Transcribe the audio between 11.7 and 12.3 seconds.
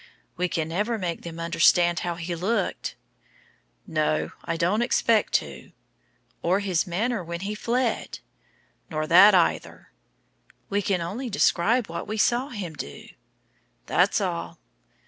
what we